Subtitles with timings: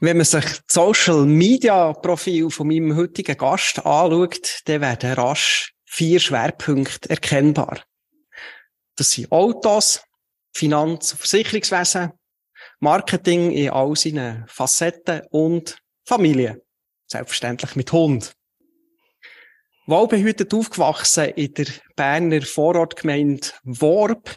[0.00, 5.72] Wenn man sich das Social Media Profil von meinem heutigen Gast anschaut, dann werden rasch
[5.86, 7.82] vier Schwerpunkte erkennbar.
[8.94, 10.00] Das sind Autos,
[10.54, 12.12] Finanz- und Versicherungswesen,
[12.78, 16.62] Marketing in all seinen Facetten und Familie.
[17.08, 18.32] Selbstverständlich mit Hund.
[19.88, 24.32] Wohlbehütet aufgewachsen in der Berner Vorortgemeinde Worb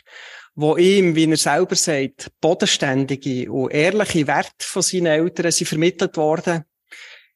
[0.55, 6.17] wo ihm, wie er selber sagt, bodenständige und ehrliche Werte von seinen Eltern sind vermittelt
[6.17, 6.65] worden,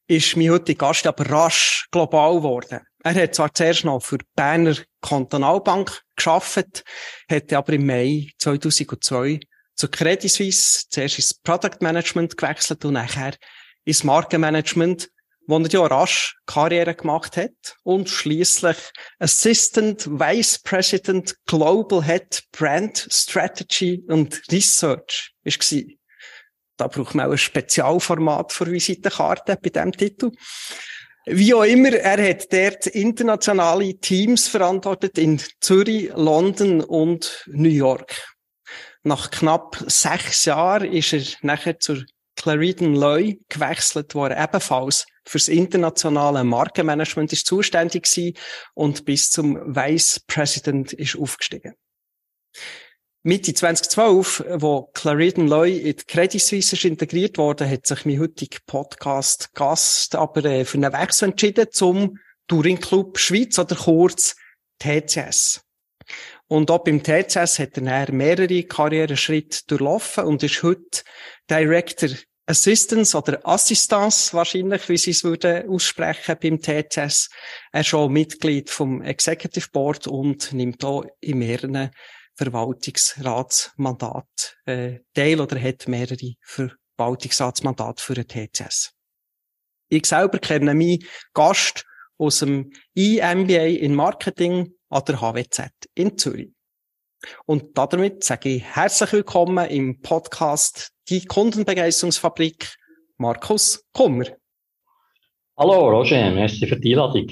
[0.08, 2.82] ist mein heutiger Gast aber rasch global geworden.
[3.04, 6.84] Er hat zwar zuerst noch für die Berner Kantonalbank geschafft,
[7.30, 9.40] hat aber im Mai 2002
[9.76, 13.34] zur Credit Suisse zuerst ins Product Management gewechselt und nachher
[13.84, 15.10] ins Markenmanagement
[15.48, 18.78] wo er ja rasch Karriere gemacht hat und schließlich
[19.20, 26.00] Assistant Vice President Global Head Brand Strategy und Research ist gewesen.
[26.78, 30.32] Da braucht man auch ein Spezialformat für Visitenkarten bei diesem Titel.
[31.26, 38.36] Wie auch immer, er hat dort internationale Teams verantwortet in Zürich, London und New York.
[39.04, 42.04] Nach knapp sechs Jahren ist er nachher zur
[42.36, 48.32] Clarendon Loy gewechselt, wo er ebenfalls fürs internationale Markenmanagement ist zuständig war
[48.74, 51.74] und bis zum Vice President ist aufgestiegen.
[53.24, 58.60] Mitte 2012, wo Clarendon Loy in die Credit Suisse integriert wurde, hat sich mein heutiger
[58.68, 64.36] Podcast-Gast aber äh, für einen Wechsel entschieden zum Touring Club Schweiz oder kurz
[64.78, 65.62] TCS.
[66.48, 71.02] Und auch beim TCS hat er mehrere Karriereschritte durchlaufen und ist heute
[71.50, 72.10] Director
[72.48, 77.30] Assistance oder Assistance wahrscheinlich, wie sie es würde aussprechen beim TCS.
[77.72, 81.90] Er ist auch Mitglied vom Executive Board und nimmt auch in mehreren
[82.36, 84.28] Verwaltungsratsmandaten
[84.66, 88.92] äh, teil oder hat mehrere Verwaltungsratsmandate für den TCS.
[89.90, 91.04] Ich selber kenne meinen
[91.34, 91.84] Gast
[92.18, 96.52] aus dem eMBA in Marketing an der HWZ in Zürich.
[97.46, 102.78] Und damit sage ich herzlich willkommen im Podcast Die Kundenbegeisterungsfabrik
[103.18, 104.26] Markus Kummer.
[105.56, 107.30] Hallo Roger, merci für die Einladung.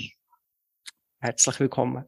[1.19, 2.05] Herzlich willkommen.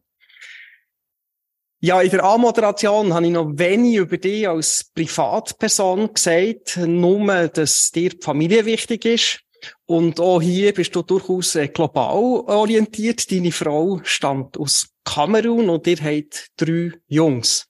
[1.79, 7.89] Ja, in der Anmoderation habe ich noch wenig über dich als Privatperson gesagt, nur, dass
[7.89, 9.39] dir die Familie wichtig ist.
[9.87, 13.31] Und auch hier bist du durchaus äh, global orientiert.
[13.31, 17.67] Deine Frau stammt aus Kamerun und ihr habt drei Jungs.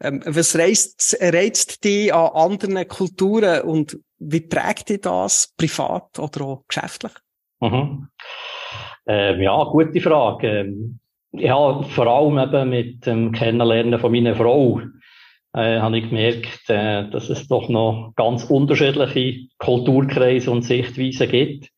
[0.00, 6.44] Ähm, was reizt, reizt dich an anderen Kulturen und wie prägt dich das privat oder
[6.44, 7.12] auch geschäftlich?
[7.60, 8.08] Mhm.
[9.06, 10.60] Ähm, ja, gute Frage.
[10.60, 11.00] Ähm,
[11.32, 14.80] ja, vor allem eben mit dem Kennenlernen von meiner Frau
[15.54, 21.70] äh, habe ich gemerkt, äh, dass es doch noch ganz unterschiedliche Kulturkreise und Sichtweisen gibt.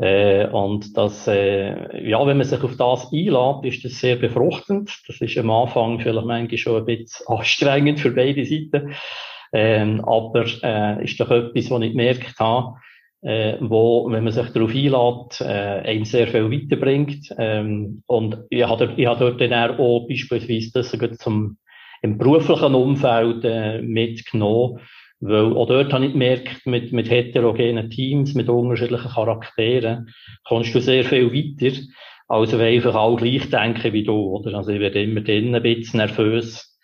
[0.00, 4.90] Äh, und das, äh, ja, wenn man sich auf das einlädt, ist das sehr befruchtend.
[5.06, 8.94] Das ist am Anfang vielleicht manchmal schon ein bisschen anstrengend für beide Seiten.
[9.52, 12.76] Ähm, aber äh, ist doch etwas, was ich gemerkt habe,
[13.22, 17.34] äh, wo, wenn man sich darauf einlädt, äh, einem sehr viel weiterbringt.
[17.36, 21.58] Ähm, und ich habe, ich habe dort dann auch beispielsweise das zum,
[22.00, 24.80] im beruflichen Umfeld äh, mitgenommen,
[25.20, 30.08] weil auch dort habe ich gemerkt, mit, mit heterogenen Teams, mit unterschiedlichen Charakteren,
[30.44, 31.76] kommst du sehr viel weiter,
[32.28, 34.56] als wenn einfach alle gleich denken wie du, oder?
[34.56, 36.78] Also ich werde immer dann ein bisschen nervös,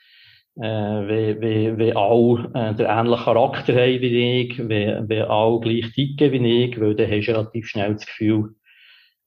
[0.56, 5.60] äh, wie, wie, wie alle äh, den ähnlichen Charakter haben wie ich, wie, wie alle
[5.60, 8.54] gleich ticken wie ich, weil dann hast du relativ schnell das Gefühl,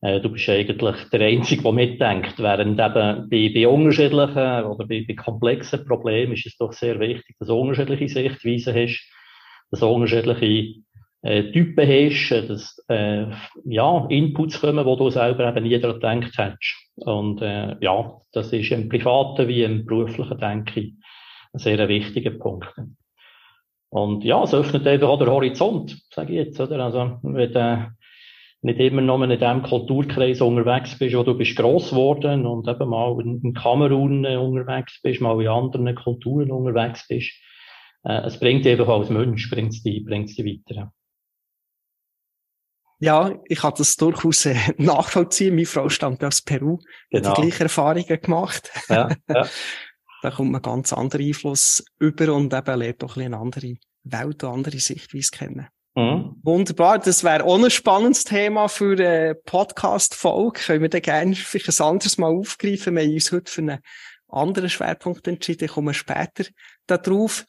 [0.01, 2.39] äh, du bist eigentlich der Einzige, der mitdenkt.
[2.39, 7.35] Während eben bei, bei unterschiedlichen oder bei, bei komplexen Problemen ist es doch sehr wichtig,
[7.39, 9.01] dass du unterschiedliche Sichtweisen hast,
[9.71, 10.81] dass du unterschiedliche
[11.21, 13.25] äh, Typen hast, dass äh,
[13.65, 16.75] ja, Inputs kommen, wo du selber eben nie daran gedacht hättest.
[16.95, 21.01] Und äh, ja, das ist im privaten wie im beruflichen Denken
[21.53, 22.73] ein sehr wichtiger Punkt.
[23.89, 26.59] Und ja, es öffnet einfach auch den Horizont, sage ich jetzt.
[26.59, 26.79] Oder?
[26.79, 27.87] Also, wenn, äh,
[28.61, 32.89] nicht immer nur in dem Kulturkreis unterwegs bist, wo du bist gross geworden und eben
[32.89, 37.31] mal in Kamerun äh, unterwegs bist, mal in anderen Kulturen unterwegs bist.
[38.03, 40.91] Äh, es bringt dich einfach als Mensch, bringt es dich, bringt dich weiter.
[43.01, 45.55] Ja, ich kann das durchaus äh, nachvollziehen.
[45.55, 46.79] Meine Frau stammt aus Peru,
[47.09, 47.29] genau.
[47.29, 48.69] hat die gleichen Erfahrungen gemacht.
[48.89, 49.47] Ja, ja.
[50.21, 54.43] da kommt man ganz anderen Einfluss über und eben lernt auch ein eine andere Welt,
[54.43, 55.67] eine andere Sichtweise kennen.
[55.99, 56.35] Mhm.
[56.43, 60.61] Wunderbar, das wäre auch ein spannendes Thema für eine Podcast-Folge.
[60.61, 62.95] Können wir dann gerne vielleicht ein anderes Mal aufgreifen.
[62.95, 63.79] Wir haben uns heute für einen
[64.29, 66.45] anderen Schwerpunkt entschieden, kommen wir später
[66.87, 67.45] darauf.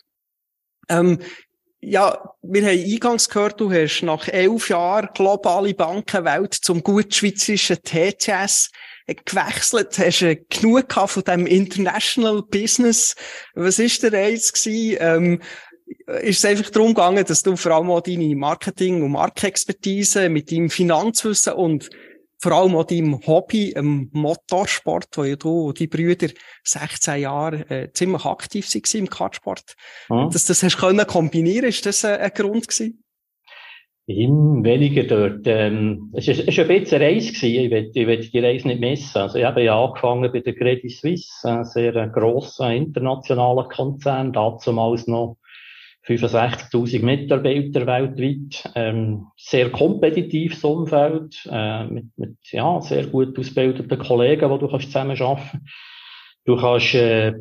[0.89, 1.21] Ähm,
[1.81, 7.79] ja, wir haben eingangs gehört, du hast nach elf Jahren globale Bankenwelt zum gut schweizerischen
[7.83, 8.71] TCS
[9.07, 13.15] gewechselt, hast du genug von dem International Business.
[13.55, 14.99] Was ist der Reiz gewesen?
[15.01, 15.41] Ähm,
[16.23, 20.51] ist es einfach darum gegangen, dass du vor allem auch deine Marketing- und Marktexpertise mit
[20.51, 21.91] deinem Finanzwissen und
[22.39, 26.29] vor allem auch deinem Hobby, im Motorsport, wo ja du und die Brüder
[26.65, 29.75] 16 Jahre äh, ziemlich aktiv waren im Kartsport,
[30.09, 30.31] mhm.
[30.31, 33.05] dass das hast können kombinieren, ist das ein, ein Grund gewesen?
[34.07, 35.47] Im weniger dort.
[35.47, 37.33] Ähm, es war ein bisschen eine Reise.
[37.33, 37.47] Gewesen.
[37.47, 39.19] Ich will, ich will die Reise nicht missen.
[39.19, 45.07] Also ich habe ja angefangen bei der Credit Suisse, ein sehr grosser internationaler Konzern, damals
[45.07, 45.37] noch
[46.07, 54.51] 65.000 Mitarbeiter weltweit, ähm, sehr kompetitives Umfeld, äh, mit, mit, ja, sehr gut ausgebildeten Kollegen,
[54.51, 55.67] die du kannst zusammen arbeiten.
[56.45, 57.35] Du kannst, äh,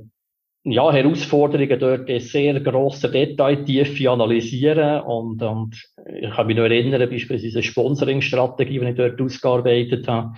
[0.63, 5.75] ja, Herausforderungen dort in sehr grosser Detailtiefe analysieren und, und
[6.21, 10.35] ich kann mich noch erinnern, beispielsweise eine Sponsoring-Strategie, die ich dort ausgearbeitet habe,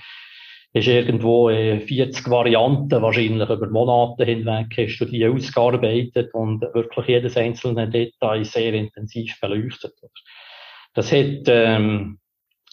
[0.73, 7.35] ist irgendwo 40 Varianten wahrscheinlich über Monate hinweg hast du die ausgearbeitet und wirklich jedes
[7.35, 9.93] einzelne Detail sehr intensiv beleuchtet.
[10.93, 12.19] Das hat, ähm,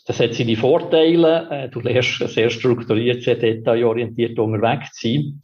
[0.07, 1.49] das hat seine Vorteile.
[1.51, 5.43] Äh, du lernst sehr strukturiert, sehr detailorientiert unterwegs zu sein.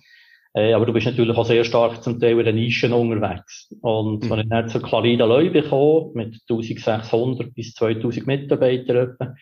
[0.54, 3.74] Äh, aber du bist natürlich auch sehr stark zum Teil in den Nischen unterwegs.
[3.80, 4.30] Und mhm.
[4.30, 9.34] wenn ich dann zur Clarida Leu bekomme, mit 1600 bis 2000 Mitarbeitern etwa,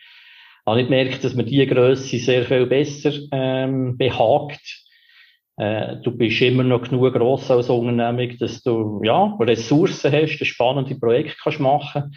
[0.65, 4.83] habe ich gemerkt, dass mir diese Größe sehr viel besser ähm, behagt.
[5.57, 10.45] Äh, du bist immer noch genug gross als Unternehmung, dass du ja, Ressourcen hast, ein
[10.45, 12.11] spannendes Projekt kannst machen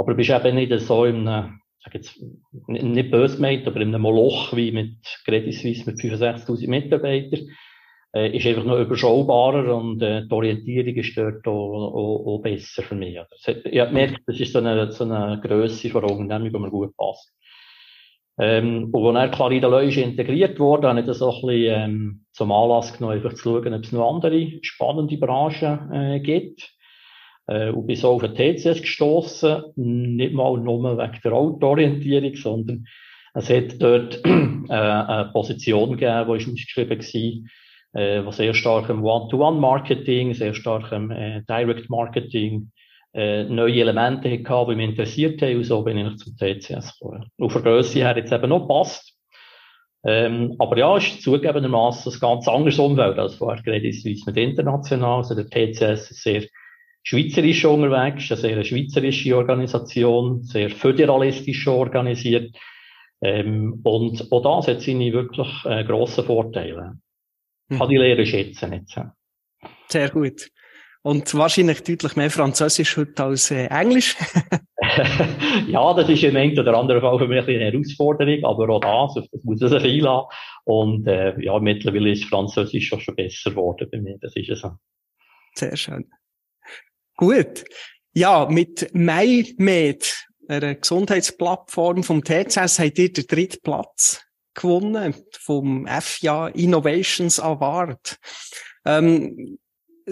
[0.00, 2.18] aber du bist eben nicht so in einem, sag jetzt,
[2.68, 4.96] nicht böse gemeint, aber in einem Moloch wie mit
[5.26, 7.48] Credit Suisse mit 65.000 Mitarbeitern.
[8.12, 12.82] Äh, ist einfach noch überschaubarer und äh, die Orientierung ist dort auch, auch, auch besser
[12.82, 13.20] für mich.
[13.20, 16.70] Also, ich habe gemerkt, das ist so eine, so eine Grösse von Unternehmung, die mir
[16.70, 17.30] gut passt.
[18.40, 21.90] Ähm, und als er Clarida Leu ist integriert wurde, habe ich das auch ein bisschen
[21.90, 26.72] ähm, zum Anlass genommen, einfach zu schauen, ob es noch andere spannende Branchen äh, gibt.
[27.46, 32.86] Äh, und bin so auf den TCS gestoßen, nicht mal nur wegen der Autoorientierung, sondern
[33.34, 34.28] es hat dort äh,
[34.72, 40.92] eine Position gegeben, die ist ausgeschrieben war, äh, was sehr stark im One-to-One-Marketing, sehr stark
[40.92, 42.70] im äh, Direct-Marketing,
[43.12, 47.30] äh, neue Elemente gehabt, die mich interessiert haben, und so bin ich zum TCS gekommen.
[47.36, 49.16] Und von Grösse her jetzt eben noch passt.
[50.02, 55.18] Ähm, aber ja, ist zugegebenermaßen ein ganz anderes Umfeld als vorher Credit Suisse mit international.
[55.18, 56.44] Also der TCS ist sehr
[57.02, 62.56] schweizerisch unterwegs, eine sehr schweizerische Organisation, sehr föderalistisch organisiert.
[63.22, 66.98] Ähm, und auch das hat seine wirklich äh, grossen Vorteile.
[67.68, 67.78] Hm.
[67.78, 68.98] Kann ich lernen schätzen jetzt.
[69.88, 70.48] Sehr gut.
[71.02, 74.16] Und wahrscheinlich deutlich mehr Französisch heute als äh, Englisch.
[75.66, 79.26] ja, das ist im einen oder anderen Fall für mich eine Herausforderung, aber auch das,
[79.30, 80.26] das muss es ein viel haben.
[80.64, 84.60] Und äh, ja, mittlerweile ist Französisch auch schon besser geworden bei mir, das ist es
[84.60, 84.72] so.
[85.54, 86.10] Sehr schön.
[87.16, 87.64] Gut.
[88.12, 94.22] Ja, mit MyMed, einer Gesundheitsplattform vom TCS, habt ihr den dritten Platz
[94.54, 98.18] gewonnen vom FIA Innovations Award.
[98.84, 99.58] Ähm,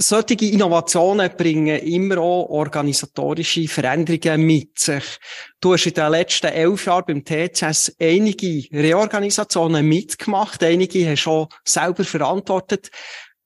[0.00, 5.04] solche Innovationen bringen immer auch organisatorische Veränderungen mit sich.
[5.60, 11.30] Du hast in den letzten elf Jahren beim TCS einige Reorganisationen mitgemacht, einige hast du
[11.30, 12.90] auch selber verantwortet.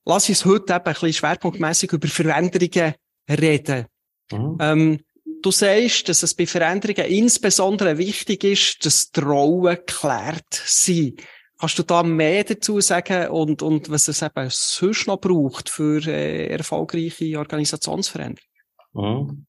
[0.05, 2.95] Lass uns heute eben ein bisschen schwerpunktmässig über Veränderungen
[3.29, 3.87] reden.
[4.31, 4.59] Mhm.
[4.61, 5.01] Ähm,
[5.43, 11.23] du sagst, dass es bei Veränderungen insbesondere wichtig ist, dass die Rollen geklärt sind.
[11.62, 16.04] Kannst du da mehr dazu sagen und, und was es eben sonst noch braucht für
[16.09, 18.50] äh, erfolgreiche Organisationsveränderungen?
[18.95, 19.47] Mhm.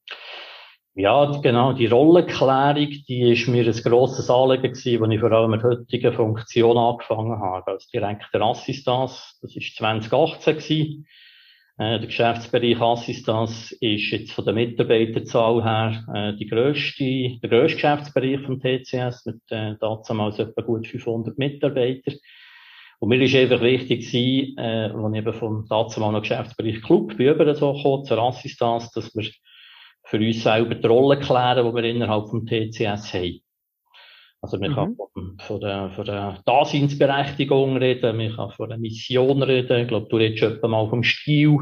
[0.94, 1.74] Ja, genau.
[1.74, 6.14] Die Rollenklärung, die ist mir ein grosses Anliegen gewesen, als ich vor allem mit heutigen
[6.14, 7.72] Funktion angefangen habe.
[7.72, 9.34] Als direkter Assistance.
[9.42, 11.08] Das ist 2018 gewesen.
[11.78, 17.76] Äh, der Geschäftsbereich Assistance ist jetzt von der Mitarbeiterzahl her äh, die grösste, der grösste
[17.76, 22.16] Geschäftsbereich vom TCS mit äh, damals etwa gut 500 Mitarbeitern.
[23.00, 27.56] Und mir ist einfach wichtig gewesen, äh, als ich eben vom damals Geschäftsbereich Club über
[27.56, 29.30] so gekommen, zur Assistance, dass wir
[30.06, 33.43] für uns selber die Rolle klären, die wir innerhalb vom TCS haben.
[34.44, 34.76] Also man mhm.
[34.76, 39.84] kann von, von, der, von der Daseinsberechtigung reden, man kann von der Mission reden.
[39.84, 41.58] Ich glaube, du redest etwa mal vom Stil.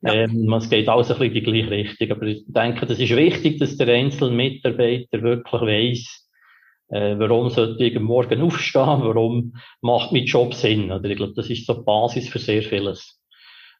[0.00, 0.14] Ja.
[0.14, 2.10] Ähm, es geht alles ein bisschen in die gleiche Richtung.
[2.12, 6.30] Aber ich denke, das ist wichtig, dass der einzelne Mitarbeiter wirklich weiss,
[6.88, 10.90] äh, warum sollte ich morgen aufstehen, warum macht mein Job Sinn.
[10.90, 13.20] Oder ich glaube, das ist so die Basis für sehr vieles.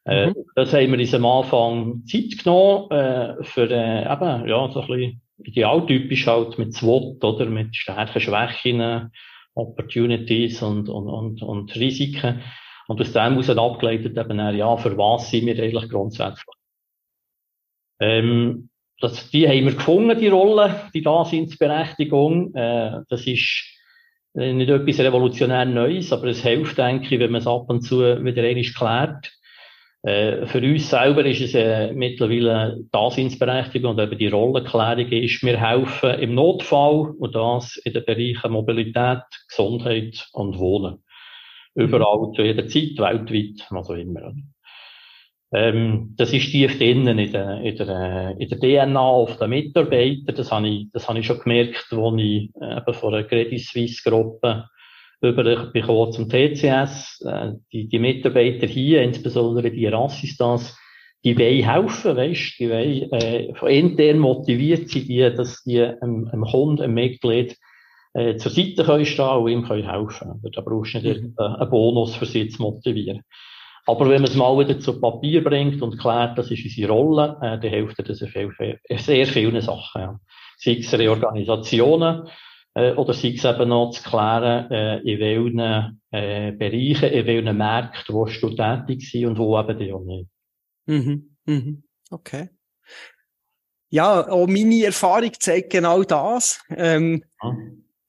[0.04, 0.34] Äh, mhm.
[0.54, 4.86] Das haben wir uns am Anfang Zeit genommen, äh, für äh, eben, ja, so ein
[4.86, 7.46] bisschen idealtypisch halt mit SWOT, oder?
[7.46, 9.12] Mit Stärken, Schwächen,
[9.54, 12.42] Opportunities und, und, und, und Risiken.
[12.86, 16.56] Und aus dem heraus abgeleitet eben, ja, für was sind wir eigentlich grundsätzlich?
[18.00, 22.54] Ähm, das, die haben wir gefunden, die Rolle, die Daseinsberechtigung.
[22.54, 23.64] Äh, das ist
[24.34, 27.82] äh, nicht etwas revolutionär Neues, aber es hilft, denke ich, wenn man es ab und
[27.82, 29.37] zu wieder einmal klärt.
[30.08, 35.60] Äh, für uns selber ist es äh, mittlerweile Daseinsberechtigung und eben die Rollenklärung ist, wir
[35.60, 41.04] helfen im Notfall und das in den Bereichen Mobilität, Gesundheit und Wohnen.
[41.74, 44.32] Überall, zu jeder Zeit, weltweit, was auch immer.
[45.52, 50.34] Ähm, das ist tief drinnen in der, in der, in der DNA auf den Mitarbeitern.
[50.34, 53.60] Das habe ich, das habe ich schon gemerkt, als ich äh, eben von der Credit
[53.60, 54.68] Suisse Gruppe
[55.20, 57.24] über zum TCS.
[57.26, 60.76] Äh, die, die Mitarbeiter hier, insbesondere die Rassistans,
[61.24, 66.28] die wollen helfen, weißt, die wollen, äh, von intern motiviert sind, die, dass die einem,
[66.28, 67.56] einem Kunden, einem Mitglied,
[68.14, 70.40] äh, zur Seite können stehen und ihm können helfen.
[70.52, 71.34] Da brauchst du nicht mhm.
[71.38, 73.22] einen Bonus für sie zu motivieren.
[73.86, 77.38] Aber wenn man es mal wieder zu Papier bringt und klärt, das ist unsere Rolle,
[77.40, 80.00] äh, dann hilft das in viel, sehr vielen Sachen.
[80.00, 80.20] Ja.
[80.58, 82.28] Sei es Reorganisationen,
[82.78, 87.56] äh, oder sei es eben noch zu klären, äh, in welchen äh, Bereichen, in welchen
[87.56, 90.28] Märkten, wo du tätig sind und wo eben die auch nicht.
[90.86, 91.82] Mhm, mhm.
[92.10, 92.50] Okay.
[93.90, 96.60] Ja, auch meine Erfahrung zeigt genau das.
[96.70, 97.52] Ähm, ah.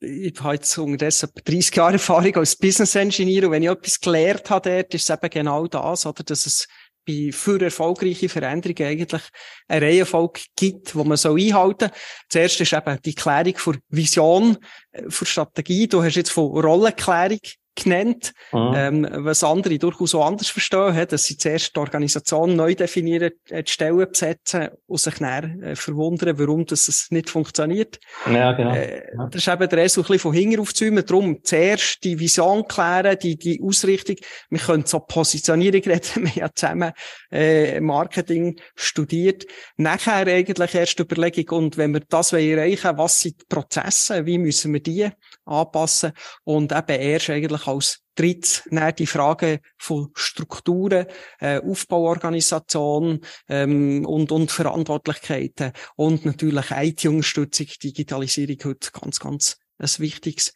[0.02, 4.50] Ich habe jetzt unterdessen 30 Jahre Erfahrung als Business Engineer und wenn ich etwas gelernt
[4.50, 6.68] habe dort, ist es eben genau das, oder, dass es
[7.10, 9.24] bei für erfolgreiche Veränderungen eigentlich
[9.68, 12.00] eine Reihenfolge gibt, wo man so einhalten soll.
[12.30, 14.58] Zuerst ist eben die Klärung für Vision,
[14.92, 15.88] äh, für Strategie.
[15.88, 17.40] Du hast jetzt von Rollenklärung
[17.76, 18.74] genannt, mhm.
[18.76, 23.32] ähm, was andere durchaus auch anders verstehen, he, dass sie zuerst die Organisation neu definieren,
[23.50, 28.00] äh, die Stellen besetzen und sich dann äh, verwundern, warum das es nicht funktioniert.
[28.32, 28.74] Ja, genau.
[28.74, 31.06] Äh, das ist eben der so ein bisschen von hinten aufzäumen.
[31.06, 34.18] Darum zuerst die Vision klären, die, die Ausrichtung.
[34.50, 36.92] Wir können so Positionierung reden, wir haben zusammen
[37.32, 39.46] äh, Marketing studiert.
[39.78, 44.38] Nachher eigentlich erst Überlegung, und wenn wir das erreichen wollen, was sind die Prozesse, wie
[44.38, 45.10] müssen wir die
[45.46, 48.64] anpassen und eben erst eigentlich als drittes
[49.00, 51.06] die Frage von Strukturen,
[51.40, 60.54] äh, Aufbauorganisation ähm, und, und Verantwortlichkeiten und natürlich IT-Unterstützung, Digitalisierung heute ganz, ganz ein wichtiges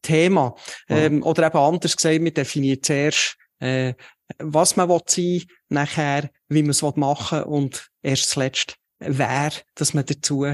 [0.00, 0.54] Thema.
[0.88, 3.94] Ähm, oder eben anders gesagt, wir definieren zuerst, äh,
[4.38, 9.94] was man will sein, nachher, wie man es machen will und erst zuletzt, wer, dass
[9.94, 10.46] man dazu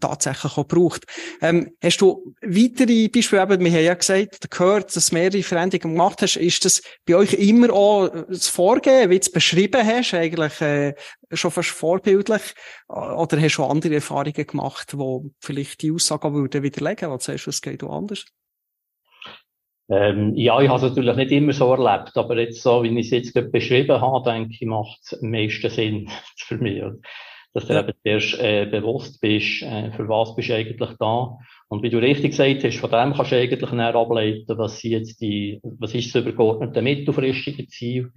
[0.00, 1.04] tatsächlich auch braucht.
[1.40, 5.94] Ähm, hast du weitere Beispiele, eben, wir haben ja gesagt, gehört, dass du mehrere Veränderungen
[5.94, 6.36] gemacht hast.
[6.36, 10.94] Ist das bei euch immer auch das Vorgehen, wie du es beschrieben hast, eigentlich äh,
[11.32, 12.42] schon fast vorbildlich?
[12.88, 17.50] Oder hast du andere Erfahrungen gemacht, wo vielleicht die Aussagen würden widerlegen, was sagst du,
[17.50, 18.24] es geht auch anders?
[19.88, 23.06] Ähm, ja, ich habe es natürlich nicht immer so erlebt, aber jetzt so, wie ich
[23.06, 26.80] es jetzt beschrieben habe, denke ich, macht es am meisten Sinn für mich
[27.52, 31.36] dass du eben erst äh, bewusst bist, äh, für was bist du eigentlich da.
[31.68, 34.92] Und wie du richtig gesagt hast, von dem kannst du eigentlich näher ableiten, was sind
[34.92, 38.12] jetzt die, was ist das übergeordnete mittelfristige Ziel,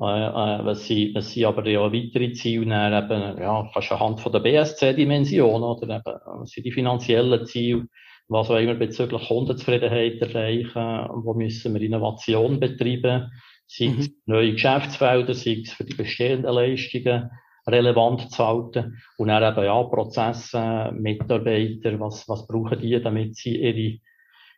[0.00, 3.94] äh, äh, was sind, was sind aber ja weitere Ziele, näher eben, ja, kannst du
[3.94, 7.86] anhand von der BSC-Dimension, oder eben, was sind die finanziellen Ziele,
[8.28, 13.32] was wollen wir bezüglich Kundenzufriedenheit erreichen, wo müssen wir Innovation betreiben,
[13.66, 14.14] sei es mhm.
[14.26, 17.30] neue Geschäftsfelder, sei es für die bestehenden Leistungen,
[17.68, 19.00] relevant zu halten.
[19.16, 23.98] Und dann eben, ja, Prozesse, Mitarbeiter, was, was brauchen die, damit sie ihre,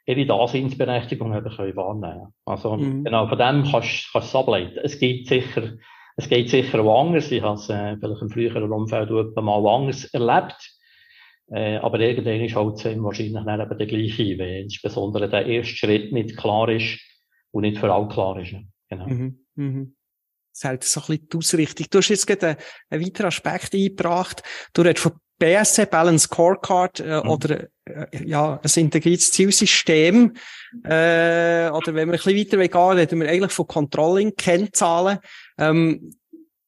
[0.07, 3.05] ihre Daseinsberechtigung eben können wahrnehmen Also, mhm.
[3.05, 4.79] genau, von dem kannst, kannst du es ableiten.
[4.83, 5.75] Es geht sicher,
[6.17, 7.31] es geht sicher auch anders.
[7.31, 10.77] Ich habe es äh, vielleicht im früheren Umfeld mal anders erlebt.
[11.53, 16.13] Äh, aber irgendwann ist halt wahrscheinlich dann eben der gleiche, wenn insbesondere der erste Schritt
[16.13, 17.01] nicht klar ist
[17.51, 18.55] und nicht für alle klar ist.
[18.89, 19.07] Genau.
[19.09, 19.41] Mhm.
[19.57, 19.97] Mhm.
[20.61, 21.87] Das ist halt so ein bisschen die Ausrichtung.
[21.91, 22.57] Du hast jetzt gerade einen,
[22.91, 24.43] einen weiteren Aspekt eingebracht.
[24.75, 27.31] Du redest von BSC, Balance Scorecard, äh, mhm.
[27.31, 30.35] oder, äh, ja, ein integriertes Zielsystem.
[30.85, 35.19] Äh, oder wenn wir ein bisschen weiter gehen, reden wir eigentlich von Controlling, Kennzahlen.
[35.57, 36.13] Ähm,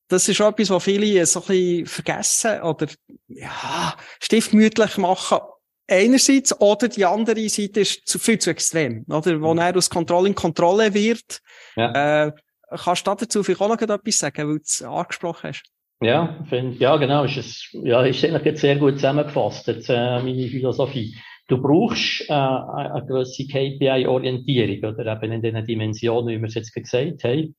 [0.08, 2.86] das ist auch etwas, was viele so ein bisschen vergessen oder,
[3.28, 5.38] ja, stiefmütlich machen
[5.86, 9.40] einerseits, oder die andere Seite ist zu, viel zu extrem, oder?
[9.40, 9.60] Wo mhm.
[9.60, 11.40] er aus Controlling Kontrolle wird.
[11.76, 12.26] Ja.
[12.26, 12.32] Äh,
[12.76, 15.62] kannst du dazu vielleicht auch noch etwas sagen, weil du es angesprochen hast?
[16.02, 20.20] Ja, find, ja, genau, ist es, ja, ist eigentlich jetzt sehr gut zusammengefasst, jetzt, äh,
[20.20, 21.14] meine Philosophie.
[21.46, 26.74] Du brauchst äh, eine gewisse KPI-Orientierung, oder eben in den Dimensionen, wie wir es jetzt
[26.74, 27.54] gesagt haben.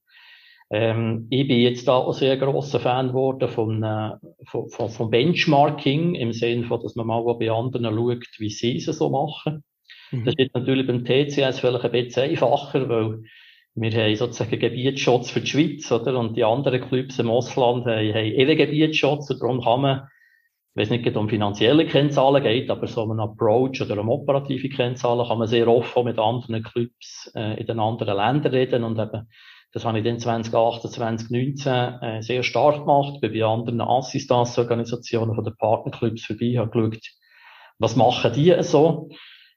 [0.71, 4.11] Ähm, ich bin jetzt da auch sehr grosser Fan geworden von, äh,
[4.45, 8.77] von, von, von Benchmarking, im Sinne von, dass man mal bei anderen schaut, wie sie
[8.77, 9.63] es so machen.
[10.11, 10.25] Mhm.
[10.25, 13.23] Das ist natürlich beim TCS vielleicht ein bisschen einfacher, weil
[13.75, 16.17] wir haben sozusagen Gebietsschutz für die Schweiz, oder?
[16.17, 20.07] Und die anderen Clubs im Ausland haben, haben ihre Gebietsschutz, und darum kann man,
[20.75, 25.27] wenn es nicht um finanzielle Kennzahlen geht, aber so einen Approach oder um operative Kennzahlen,
[25.27, 29.27] kann man sehr offen mit anderen Clubs äh, in den anderen Ländern reden und eben
[29.73, 35.43] das habe ich dann 2018, 2019 äh, sehr stark gemacht, bin bei anderen Assistenzorganisationen von
[35.43, 37.03] den Partnerclubs vorbei, habe geschaut,
[37.79, 39.09] was machen die so.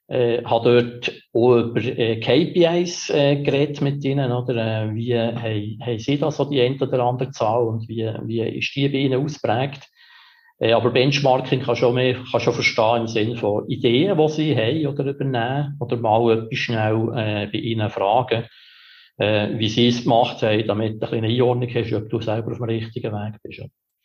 [0.09, 5.79] Äh, habe dort auch über äh, KPIs äh, geredet mit ihnen, oder äh, wie haben,
[5.85, 8.99] haben sie da so die eine oder andere Zahl und wie, wie ist die bei
[8.99, 9.89] ihnen ausprägt.
[10.59, 14.57] Äh, aber Benchmarking kann schon mehr, kann schon verstehen im Sinne von Ideen, die sie
[14.57, 18.45] haben oder übernehmen, oder mal etwas schnell äh, bei ihnen fragen
[19.19, 22.53] äh, wie sie es gemacht haben, damit du ein bisschen Einordnung hast, ob du selber
[22.53, 23.63] auf dem richtigen Weg bist.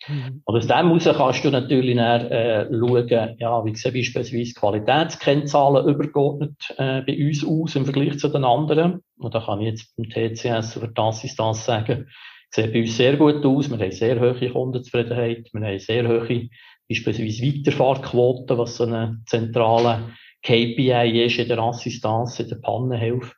[0.08, 0.42] Mhm.
[0.46, 5.88] Und aus dem heraus kannst du natürlich dann, äh, schauen, ja, wie sehen beispielsweise Qualitätskennzahlen
[5.88, 9.02] übergeordnet äh, bei uns aus im Vergleich zu den anderen.
[9.18, 12.08] Und da kann ich jetzt beim TCS oder der Assistance sagen,
[12.50, 13.70] sieht bei uns sehr gut aus.
[13.70, 15.50] Wir haben sehr hohe Kundenzufriedenheit.
[15.54, 16.50] Wir haben sehr hohe,
[16.90, 20.12] beispielsweise Weiterfahrtquoten, was so eine zentrale
[20.44, 23.34] KPI ist in der Assistance, in der Pannenhilfe.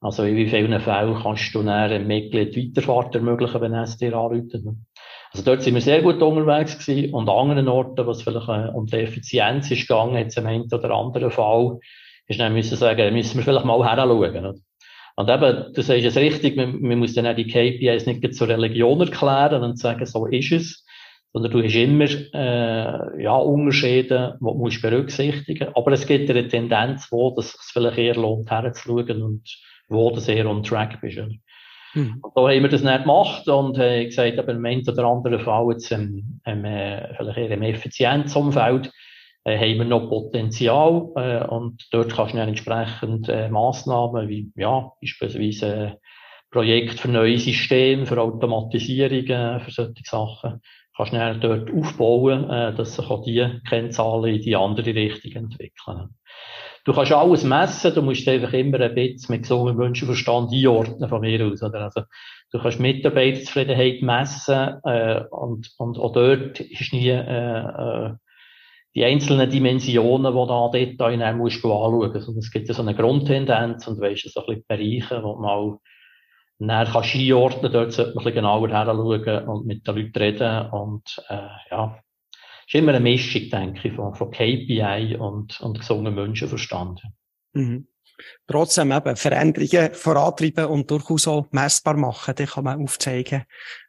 [0.00, 4.14] Also in wie vielen Fällen kannst du dann einem Mitglied Weiterfahrt ermöglichen, wenn es dir
[4.14, 4.54] anruft.
[5.34, 7.12] Also dort sind wir sehr gut unterwegs gewesen.
[7.12, 10.72] Und an anderen Orten, was vielleicht äh, um die Effizienz ist gegangen, jetzt im einen
[10.72, 11.80] oder anderen Fall,
[12.28, 14.62] ist dann müssen sagen, müssen wir vielleicht mal heranschauen.
[15.16, 18.48] Und eben, du sagst es richtig, man, man muss dann auch die KPIs nicht zur
[18.48, 20.86] Religion erklären und sagen, so ist es,
[21.32, 26.46] sondern du hast immer äh, ja, Unterschiede, die du musst berücksichtigen Aber es gibt eine
[26.46, 29.42] Tendenz, wo das es vielleicht eher lohnt, herzuschauen und
[29.88, 31.18] wo du sehr on track bist.
[31.18, 31.30] Oder?
[31.94, 32.18] Mhm.
[32.22, 35.40] Und da haben wir das nicht gemacht und äh, gesagt, aber im einen oder anderen
[35.40, 38.92] Fall jetzt im, im, äh, vielleicht eher im Effizienzumfeld
[39.44, 44.50] äh, haben wir noch Potenzial äh, und dort kannst du dann entsprechend äh, Massnahmen wie
[44.56, 45.92] ja beispielsweise äh,
[46.50, 50.60] Projekt für neue Systeme, für Automatisierungen, für solche Sachen,
[50.96, 55.32] kannst du dann dort aufbauen, äh, dass sich auch die Kennzahlen in die andere Richtung
[55.32, 56.10] entwickeln.
[56.84, 61.20] Du kannst alles messen, du musst einfach immer ein bisschen mit gesundem Menschenverstand einordnen von
[61.22, 61.62] mir aus.
[61.62, 61.80] Oder?
[61.80, 62.02] Also,
[62.52, 68.12] du kannst Mitarbeiterzufriedenheit messen äh, und, und auch dort ist nie äh, äh,
[68.94, 72.12] die einzelnen Dimensionen, die du an Detail musst du anschauen.
[72.12, 75.78] Also, es gibt ja so eine Grundtendenz und weisst so ein bisschen Bereiche, wo man
[76.58, 80.70] dann kannst einordnen, dort sollte man ein bisschen genauer heranschauen und mit den Leuten reden
[80.70, 81.98] und äh, ja,
[82.66, 87.02] ist immer eine Mischung, denke ich, von, von KPI und, und gesungenen Menschenverstand.
[87.52, 87.88] Mhm.
[88.46, 92.34] Trotzdem eben Veränderungen vorantreiben und durchaus auch messbar machen.
[92.36, 93.44] Dann kann man aufzeigen,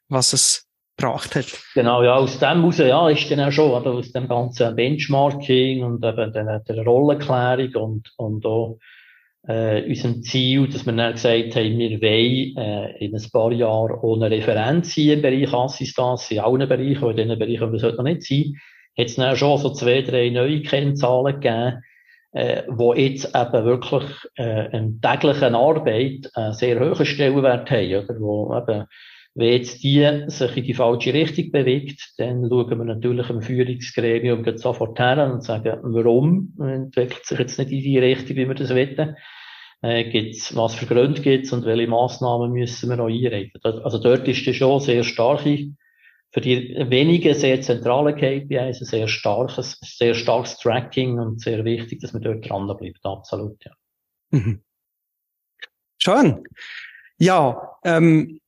[0.09, 1.45] was es gebracht hat.
[1.73, 5.83] Genau, ja, aus dem heraus, ja, ist dann auch schon, oder, aus dem ganzen Benchmarking
[5.83, 8.77] und eben der, der Rollenklärung und, und auch,
[9.47, 13.99] äh, unserem Ziel, dass wir dann gesagt haben, wir wollen äh, in ein paar Jahren
[14.01, 17.97] ohne Referenz sein im Bereich Assistenz, in allen Bereichen, in den Bereichen, wo es heute
[17.97, 18.55] noch nicht sein,
[18.97, 21.83] hat es dann schon so zwei, drei neue Kennzahlen gegeben,
[22.31, 24.05] äh, wo jetzt eben wirklich
[24.37, 28.19] äh, in täglichen Arbeit einen sehr hohen Stellenwert haben, oder?
[28.19, 28.85] Wo eben
[29.35, 34.57] wenn jetzt die sich in die falsche Richtung bewegt, dann schauen wir natürlich im Führungsgremium
[34.57, 38.69] sofort her und sagen, warum entwickelt sich jetzt nicht in die Richtung, wie wir das
[38.69, 39.17] wollen.
[39.81, 43.59] Äh, gibt's, was für Gründe gibt's und welche Massnahmen müssen wir noch einreichen.
[43.61, 45.67] Also dort ist das schon sehr starke,
[46.31, 51.99] für die wenigen sehr zentrale KPIs ein sehr starkes, sehr starkes Tracking und sehr wichtig,
[51.99, 52.99] dass man dort dranbleibt.
[53.03, 53.71] Absolut, ja.
[54.31, 54.61] Mhm.
[55.97, 56.43] Schön.
[57.19, 58.39] Ja, ähm,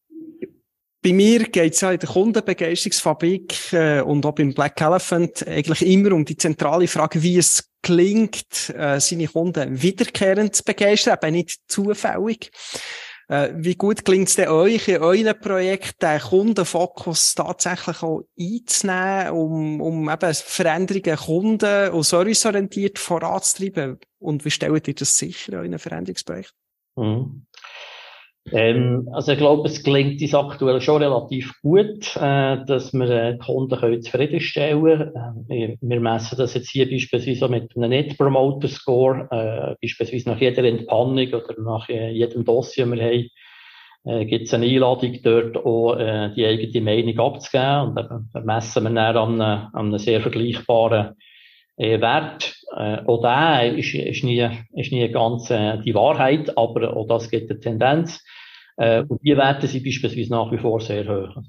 [1.07, 5.81] bei mir geht es ja in der Kundenbegeisterungsfabrik äh, und auch beim Black Elephant eigentlich
[5.85, 11.31] immer um die zentrale Frage, wie es gelingt, äh, seine Kunden wiederkehrend zu begeistern, aber
[11.31, 12.51] nicht zufällig.
[13.29, 19.31] Äh, wie gut gelingt es denn euch in euren Projekten, den Kundenfokus tatsächlich auch einzunehmen,
[19.31, 23.97] um, um eben Veränderungen kunden- und serviceorientiert voranzutreiben?
[24.19, 26.57] Und wie stellt ihr das sicher in euren Veränderungsprojekten?
[26.97, 27.45] Mhm.
[28.51, 33.33] Ähm, also ich glaube, es gelingt uns aktuell schon relativ gut, äh, dass wir äh,
[33.33, 35.45] die Kunden können zufriedenstellen können.
[35.49, 40.39] Äh, wir messen das jetzt hier beispielsweise mit einem Net Promoter Score, äh, beispielsweise nach
[40.39, 43.29] jeder Entpannung oder nach äh, jedem Dossier, wir haben,
[44.05, 47.89] äh, gibt es eine Einladung, dort auch äh, die eigene Meinung abzugeben.
[47.89, 51.15] Und dann messen wir dann an einem, an einem sehr vergleichbaren
[51.77, 52.55] Wert.
[52.75, 57.29] Äh, auch der ist, ist, nie, ist nie ganz äh, die Wahrheit, aber auch das
[57.29, 58.23] gibt eine Tendenz.
[58.77, 61.41] Äh, und die Werte sind beispielsweise nach wie vor sehr hoch.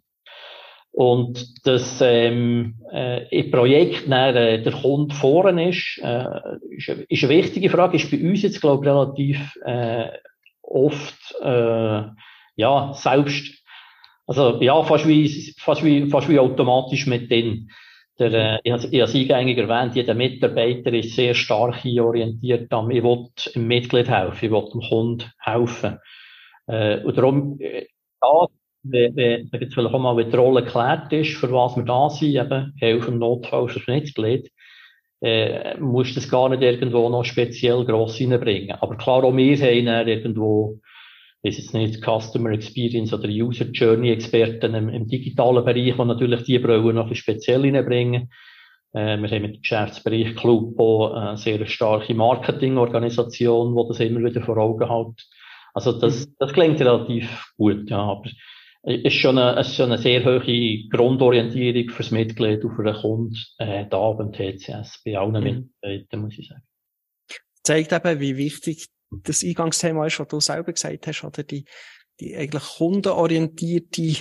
[0.91, 6.25] Und das ähm, äh, im Projekt äh, der Kunde vorne ist, äh,
[6.71, 10.09] ist, ist eine wichtige Frage, ist bei uns jetzt, glaube ich, relativ äh,
[10.63, 12.03] oft äh,
[12.57, 13.63] ja, selbst,
[14.27, 17.71] also ja, fast wie, fast wie, fast wie automatisch mit denen.
[18.19, 23.03] Der, äh, ich habe es eingängig erwähnt, jeder Mitarbeiter ist sehr stark orientiert am, ich
[23.03, 25.99] will dem Mitglied helfen, ich will dem Kunden helfen.
[26.67, 27.87] Äh, und darum, äh,
[28.21, 28.47] da,
[28.83, 32.11] wenn, wenn jetzt vielleicht auch mal, wenn die Rolle geklärt ist, für was wir da
[32.11, 34.51] sind, eben, helfen im Notfall fürs Mitglied,
[35.21, 38.77] äh, musst das gar nicht irgendwo noch speziell gross reinbringen.
[38.81, 40.81] Aber klar, auch wir haben irgendwo
[41.49, 46.45] ist jetzt nicht Customer Experience oder User Journey Experten im, im digitalen Bereich, die natürlich
[46.45, 48.31] die Brille noch ein bisschen speziell reinbringen.
[48.93, 54.25] Äh, wir haben mit dem Geschäftsbereich Club auch eine sehr starke Marketingorganisation, die das immer
[54.25, 55.27] wieder vor Augen hat.
[55.75, 56.35] Also das, mhm.
[56.39, 58.29] das klingt relativ gut, ja, aber
[58.83, 62.85] es ist schon eine, es ist schon eine sehr hohe Grundorientierung fürs Mitglied und für
[62.85, 65.69] den Kunden äh, da beim TCS, bei allen mhm.
[65.83, 66.63] Mitarbeitern, muss ich sagen.
[67.63, 71.65] Zeigt eben, wie wichtig das Eingangsthema ist, was du selber gesagt hast, oder die,
[72.21, 74.17] die eigentlich kundenorientierte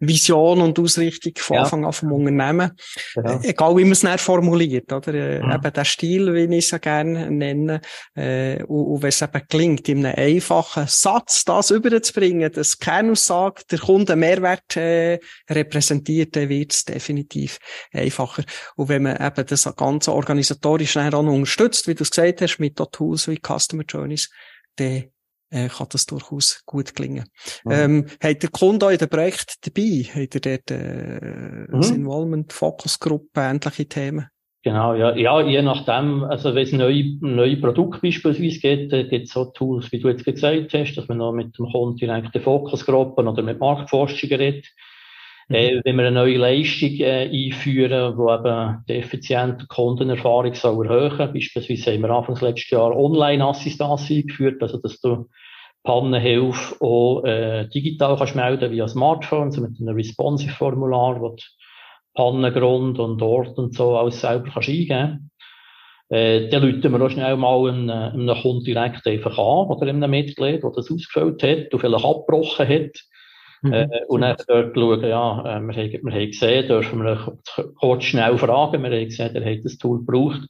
[0.00, 1.62] Vision und Ausrichtung von ja.
[1.62, 2.72] Anfang an vom Unternehmen.
[3.16, 5.14] Äh, egal wie man es näher formuliert, oder?
[5.14, 5.52] Äh, mhm.
[5.52, 7.80] Eben der Stil, wie ich es ja gerne nenne.
[8.14, 13.62] Äh, und, und wenn es eben gelingt, in einem einfachen Satz das überzubringen, das Kernaussage
[13.70, 15.18] der Kunde Mehrwert äh,
[15.50, 17.58] repräsentiert, dann wird es definitiv
[17.92, 18.44] einfacher.
[18.76, 22.58] Und wenn man eben das ganze organisatorisch näher an unterstützt, wie du es gesagt hast,
[22.58, 24.30] mit Tools wie Customer Journeys,
[24.76, 25.10] dann
[25.50, 27.24] äh, kann das durchaus gut gelingen.
[27.64, 27.72] Mhm.
[27.72, 30.04] Ähm, hat der Kunde auch in dem Projekt dabei?
[30.14, 31.80] Hat er dort äh, mhm.
[31.80, 34.26] das Involvement, Fokusgruppe, ähnliche Themen?
[34.64, 39.26] Genau, ja, ja, je nachdem, also wenn es neue, neue Produkte beispielsweise gibt, äh, gibt
[39.26, 42.36] es so Tools, wie du jetzt gesagt hast, dass man noch mit dem Kunden direkt
[42.36, 44.66] Fokusgruppen oder mit Marktforschung redet.
[45.48, 45.54] Mhm.
[45.54, 51.32] Äh, wenn wir eine neue Leistung äh, einführen, wo eben die effiziente Kundenerfahrung soll erhöhen,
[51.32, 55.28] beispielsweise haben wir Anfangs letztes Jahr Online-Assistenz eingeführt, also dass du
[55.84, 61.42] Pannenhilfe auch äh, digital kannst melden via Smartphone, so mit einem Responsive-Formular, wo du
[62.14, 65.30] Pannengrund und Ort und so alles selber kannst eingeben
[66.10, 70.10] äh, dann rufen wir auch schnell mal einen, einen Kunden direkt einfach an, oder einem
[70.10, 72.98] Mitglied, der das ausgefüllt hat und vielleicht abgebrochen hat.
[73.62, 73.72] Mhm.
[73.72, 77.38] Äh, und dann dort schauen, ja, äh, wir, haben, wir haben gesehen, dürfen wir
[77.76, 80.48] kurz schnell fragen, wir haben gesehen, er hat das Tool gebraucht,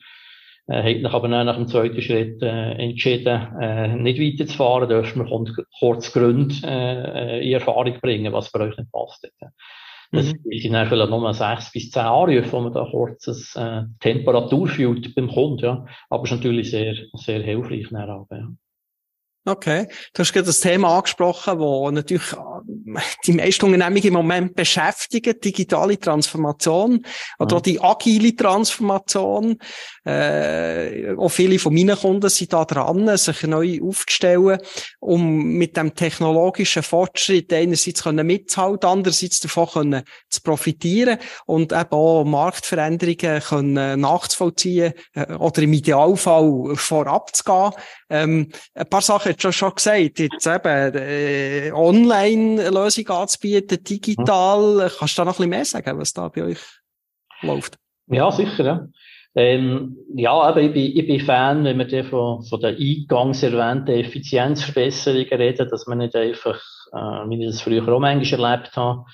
[0.67, 5.27] äh, hat sich aber dann nach dem zweiten Schritt äh, entschieden, äh, nicht weiterzufahren, dürfen
[5.27, 9.27] wir kurz Gründe äh, in Erfahrung bringen, was bei euch nicht passt.
[10.11, 10.39] Das mhm.
[10.51, 14.67] sind dann vielleicht nur sechs bis zehn Anrufe, wo man da kurz eine äh, Temperatur
[14.67, 15.85] fühlt beim Kunden, ja.
[16.09, 18.49] Aber es ist natürlich sehr, sehr hilfreich dann auch, ja.
[19.45, 19.87] Okay.
[20.13, 22.37] Du hast gerade das Thema angesprochen, wo natürlich äh,
[23.27, 27.05] die meisten Unternehmungen im Moment beschäftigen, digitale Transformation
[27.39, 27.61] oder ja.
[27.61, 29.59] die agile Transformation.
[30.05, 34.59] Äh, auch viele von meinen Kunden sind da dran, sich neu aufzustellen,
[35.01, 41.91] um mit dem technologischen Fortschritt einerseits können mitzuhalten, andererseits davon können zu profitieren und eben
[41.91, 47.71] auch Marktveränderungen können nachzuvollziehen äh, oder im Idealfall vorab zu gehen.
[48.11, 51.71] Ähm, ein paar Sachen hast du schon gesagt, jetzt eben äh,
[52.79, 54.91] Online-Lösungen anzubieten, digital.
[54.99, 56.59] Kannst du da noch ein bisschen mehr sagen, was da bei euch
[57.43, 57.77] läuft?
[58.07, 58.65] Ja, sicher.
[58.65, 58.89] Ja.
[59.35, 63.91] Ähm, ja, aber ich bin, ich bin Fan, wenn wir von, von der eingangs erwähnten
[63.91, 66.61] Effizienzverbesserungen reden, dass man nicht einfach,
[66.93, 69.05] äh, wie ich das früher auch manchmal erlebt habe,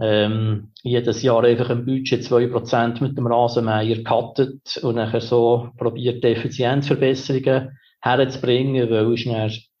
[0.00, 6.24] ähm, jedes Jahr einfach ein Budget 2% mit dem Rasenmäher cuttet und nachher so probiert,
[6.24, 9.24] Effizienzverbesserungen herzubringen, weil es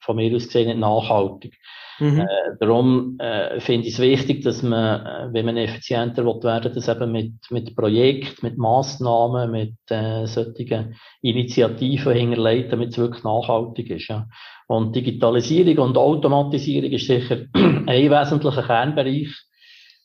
[0.04, 1.58] von mir aus gesehen nicht nachhaltig.
[2.00, 2.20] Mhm.
[2.20, 2.26] Äh,
[2.58, 6.88] darum äh, finde ich es wichtig, dass man, äh, wenn man effizienter will werden, das
[6.88, 13.90] eben mit, mit Projekten, mit Massnahmen, mit äh, solchen Initiativen hinterlegt, damit es wirklich nachhaltig
[13.90, 14.08] ist.
[14.08, 14.26] Ja.
[14.66, 19.28] Und Digitalisierung und Automatisierung ist sicher ein wesentlicher Kernbereich,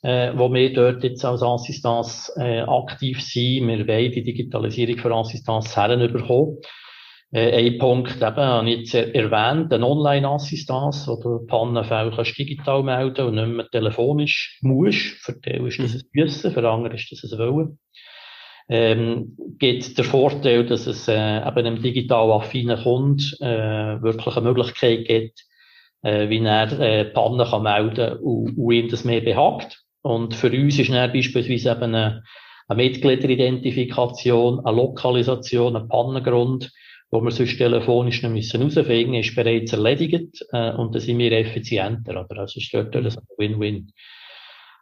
[0.04, 3.68] äh, wo wir dort jetzt als Assistance äh, aktiv sind.
[3.68, 6.58] Wir wollen die Digitalisierung für Assistance herrenüberkommen.
[6.58, 6.68] Äh,
[7.32, 13.28] ein Punkt eben, habe ich jetzt erwähnt, eine Online-Assistenz, wo du Pannenfälle kannst digital melden
[13.28, 15.18] und nicht mehr telefonisch musst.
[15.22, 17.80] Für dich ist das ein Müssen, für andere ist das ein Wollen.
[18.72, 24.48] Ähm, gibt der Vorteil, dass es äh, eben einem digital affinen Kunden äh, wirklich eine
[24.48, 25.44] Möglichkeit gibt,
[26.04, 29.84] äh, wie er äh, Pannen kann melden und, und ihm das mehr behagt.
[30.02, 32.24] Und für uns ist dann beispielsweise eben eine,
[32.68, 36.72] eine Mitgliederidentifikation, eine Lokalisation, ein Pannengrund,
[37.12, 41.32] wo wir sonst telefonisch noch müssen herausfinden, ist bereits erledigt, äh, und dann sind wir
[41.32, 42.42] effizienter, oder?
[42.42, 43.06] Also ist dort ein
[43.38, 43.92] Win-Win.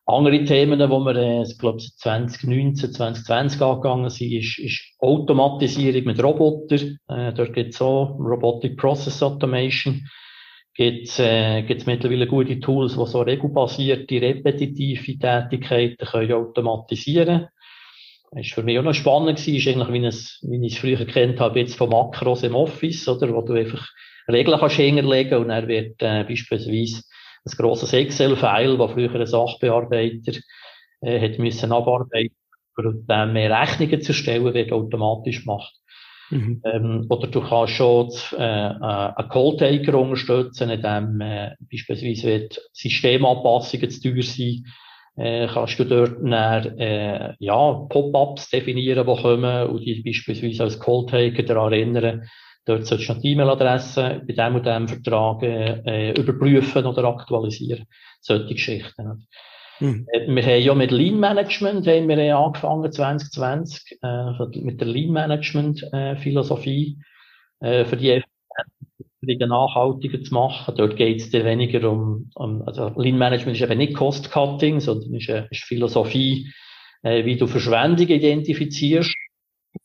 [0.05, 6.23] Andere Themen, die wir, äh, ich glaube, 2019, 2020 angegangen sind, ist, ist Automatisierung mit
[6.23, 6.97] Robotern.
[7.09, 10.07] Äh, dort gibt es auch Robotic Process Automation.
[10.73, 17.47] Gibt es äh, gibt's mittlerweile gute Tools, die so regelbasierte, repetitive Tätigkeiten können automatisieren
[18.35, 21.05] ist für mich auch noch spannend gewesen, ist eigentlich, wie, es, wie ich es früher
[21.05, 23.87] kennt habe, jetzt von Makros im Office, oder, wo du einfach
[24.27, 27.03] Regeln kannst hinterlegen und er wird äh, beispielsweise
[27.45, 30.33] ein grosses Excel-File, wo früher ein Sachbearbeiter
[31.01, 32.35] äh, hat müssen abarbeiten,
[32.75, 35.73] für dann mehr Rechnungen zu stellen, wird automatisch gemacht.
[36.29, 36.61] Mhm.
[36.65, 44.01] Ähm, oder du kannst schon äh, äh, einen Call-Taker unterstützen, indem äh, beispielsweise Systemanpassungen zu
[44.01, 44.67] teuer sind,
[45.17, 50.79] äh, kannst du dort dann, äh, ja, Pop-ups definieren, die kommen und die beispielsweise als
[50.79, 52.23] Call-Taker daran erinnern,
[52.65, 57.85] dort solltest du noch die E-Mail-Adresse bei dem und dem Vertrag äh, überprüfen oder aktualisieren.
[58.21, 59.27] Solche Geschichten.
[59.79, 60.07] Mhm.
[60.11, 65.11] Äh, wir haben ja mit Lean Management haben wir angefangen 2020 äh, mit der Lean
[65.11, 66.97] Management äh, Philosophie
[67.59, 68.21] äh, für die
[69.21, 70.75] wieder nachhaltiger zu machen.
[70.75, 74.79] Dort geht es dir weniger um, um, also Lean Management ist eben nicht Cost Cutting,
[74.79, 76.51] sondern ist, eine, ist Philosophie,
[77.03, 79.13] äh, wie du Verschwendung identifizierst.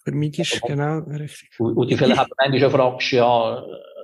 [0.04, 1.50] Vermeidest, genau, richtig.
[1.58, 3.62] Und, und die vielleicht haben manchmal schon fragst, ja,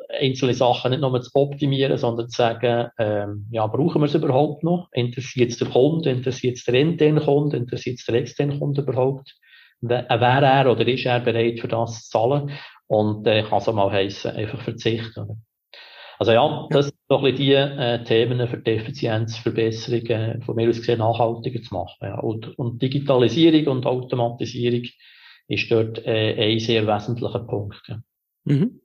[0.08, 4.64] einzelne Sachen nicht nur zu optimieren, sondern zu sagen, ähm, ja, brauchen wir es überhaupt
[4.64, 4.88] noch?
[4.92, 6.10] Interessiert es der Kunde?
[6.10, 7.56] Interessiert es der interne Kunde?
[7.56, 9.34] Interessiert es der externe Kunde überhaupt?
[9.80, 12.50] Wäre er oder ist er bereit für das zu zahlen?
[12.88, 15.44] Und äh, kann es auch mal heissen, einfach verzichten.
[16.18, 20.68] Also ja, das sind doch ein die äh, Themen für die Effizienzverbesserung äh, von mir
[20.68, 21.96] aus gesehen nachhaltiger zu machen.
[22.00, 22.18] Ja.
[22.18, 24.82] Und, und Digitalisierung und Automatisierung
[25.46, 27.82] ist dort äh, ein sehr wesentlicher Punkt.
[27.86, 28.00] Ja.
[28.44, 28.80] Mhm.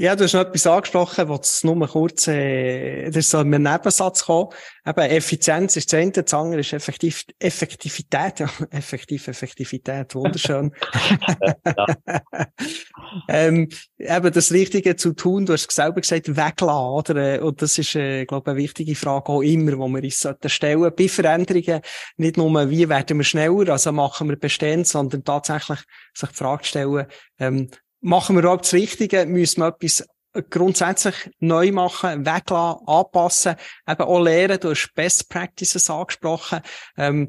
[0.00, 4.20] Ja, du hast noch etwas angesprochen, was nur kurz, äh, das ist so ein Nebensatz
[4.20, 4.48] gekommen.
[4.86, 10.72] Eben, Effizienz ist das eine, das andere ist Effektiv Effektivität, ja, effektiv, Effektivität, wunderschön.
[13.28, 17.44] ähm, eben, das Richtige zu tun, du hast selber gesagt, weglassen, oder?
[17.44, 20.48] Und das ist, äh, glaube ich, eine wichtige Frage auch immer, wo wir uns sollten
[20.48, 20.90] stellen.
[20.96, 21.82] Bei Veränderungen,
[22.16, 25.80] nicht nur, wie werden wir schneller, also machen wir bestehend, sondern tatsächlich
[26.14, 27.06] sich die Frage stellen,
[27.38, 27.68] ähm,
[28.00, 29.26] machen wir überhaupt das Richtige?
[29.26, 30.06] Müssen wir etwas
[30.48, 33.56] grundsätzlich neu machen, weglassen, anpassen,
[33.88, 34.60] eben auch lernen.
[34.60, 36.60] Du hast Best Practices angesprochen.
[36.96, 37.28] Ähm,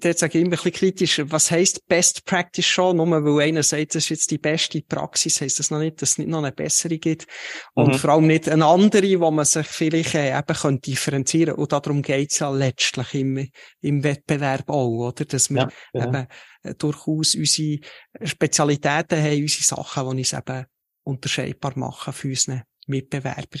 [0.00, 2.98] dort sage ich immer ein bisschen kritisch, was heisst Best Practice schon?
[2.98, 6.10] Nur weil einer sagt, das ist jetzt die beste Praxis, heisst das noch nicht, dass
[6.10, 7.26] es nicht noch eine bessere gibt.
[7.74, 7.98] Und mhm.
[7.98, 12.02] vor allem nicht eine andere, wo man sich vielleicht äh, eben kann differenzieren Und darum
[12.02, 13.48] geht's ja letztlich im,
[13.80, 15.24] im Wettbewerb auch, oder?
[15.24, 16.06] Dass wir ja, ja.
[16.06, 16.26] eben
[16.62, 17.78] äh, durchaus unsere
[18.22, 20.66] Spezialitäten haben, unsere Sachen, die uns eben
[21.06, 23.58] unterscheidbar machen für unsere Mitbewerber.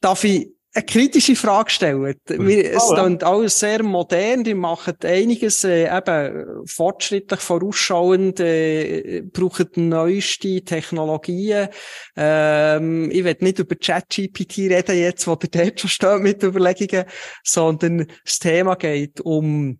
[0.00, 2.16] Darf ich eine kritische Frage stellen.
[2.26, 3.16] Wir, es oh, ja.
[3.22, 11.68] alles sehr modern, die machen einiges äh, eben fortschrittlich, vorausschauend, äh, brauchen neueste Technologien.
[12.16, 17.04] Ähm, ich will nicht über ChatGPT reden jetzt, wo der dort schon steht mit Überlegungen,
[17.44, 19.78] sondern das Thema geht um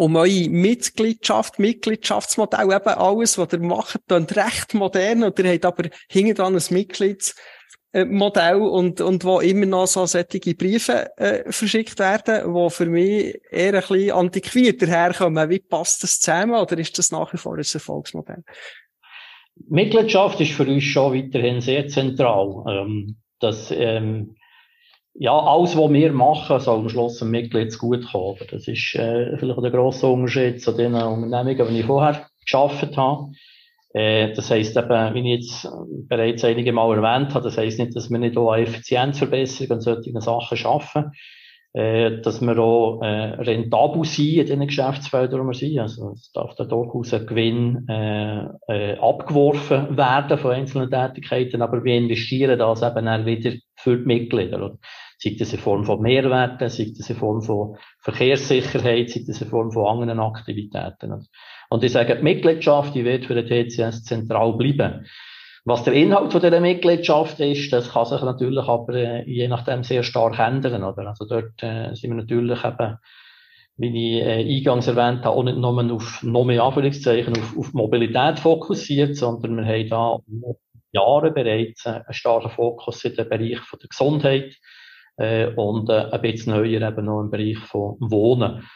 [0.00, 5.66] um eure Mitgliedschaft, Mitgliedschaftsmodell, eben alles, was ihr macht, dann recht modern, oder ihr habt
[5.66, 11.98] aber hinten dran ein Mitgliedsmodell und, und wo immer noch so solche Briefe äh, verschickt
[11.98, 15.50] werden, wo für mich eher ein bisschen antiquiert daherkommen.
[15.50, 18.42] Wie passt das zusammen oder ist das nach wie vor ein Erfolgsmodell?
[19.68, 22.64] Mitgliedschaft ist für uns schon weiterhin sehr zentral.
[22.70, 24.34] Ähm, das, ähm,
[25.14, 28.38] ja, alles, was wir machen, soll am Schluss einem Mitglied gut kommen.
[28.50, 33.32] Das ist äh, vielleicht der grosse Unterschied zu den Unternehmungen, die ich vorher geschafft habe.
[33.92, 35.68] Äh, das heisst eben, wie ich jetzt
[36.08, 40.20] bereits einige Mal erwähnt habe, das heisst nicht, dass wir nicht auch Effizienzverbesserung und solche
[40.20, 41.12] Sachen schaffen,
[41.72, 45.78] äh, dass wir auch äh, rentabel sind in den Geschäftsfeldern, wo wir sind.
[45.78, 51.84] Also es darf da durchaus ein Gewinn äh, äh, abgeworfen werden von einzelnen Tätigkeiten, aber
[51.84, 54.78] wir investieren das eben dann wieder für die Mitglieder.
[55.18, 59.48] Sei das in Form von Mehrwerten, sei das in Form von Verkehrssicherheit, sei das in
[59.48, 61.28] Form von anderen Aktivitäten.
[61.68, 65.06] Und ich sage, die Mitgliedschaft, die wird für den TCS zentral bleiben.
[65.64, 69.84] Was der Inhalt von dieser Mitgliedschaft ist, das kann sich natürlich aber äh, je nachdem
[69.84, 71.08] sehr stark ändern, oder?
[71.08, 72.96] Also dort äh, sind wir natürlich eben,
[73.76, 77.74] wie ich äh, eingangs erwähnt habe, auch nicht nur auf, noch mehr Anführungszeichen, auf, auf
[77.74, 80.18] Mobilität fokussiert, sondern wir haben da
[80.92, 84.56] Jahre bereits äh, einen starken Fokus in den Bereich von der Gesundheit
[85.16, 88.66] äh, und äh, ein bisschen neuer eben noch im Bereich von Wohnen.